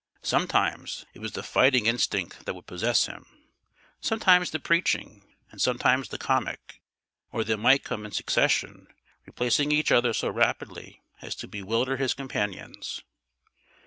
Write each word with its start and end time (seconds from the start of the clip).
Sometimes 0.23 1.05
it 1.13 1.19
was 1.19 1.33
the 1.33 1.43
fighting 1.43 1.85
instinct 1.85 2.45
that 2.47 2.55
would 2.55 2.65
possess 2.65 3.05
him, 3.05 3.23
sometimes 3.99 4.49
the 4.49 4.57
preaching, 4.59 5.31
and 5.51 5.61
sometimes 5.61 6.09
the 6.09 6.17
comic, 6.17 6.81
or 7.31 7.43
they 7.43 7.55
might 7.55 7.83
come 7.83 8.03
in 8.03 8.11
succession, 8.11 8.87
replacing 9.27 9.71
each 9.71 9.91
other 9.91 10.11
so 10.11 10.27
rapidly 10.31 11.03
as 11.21 11.35
to 11.35 11.47
bewilder 11.47 11.97
his 11.97 12.15
companions. 12.15 13.03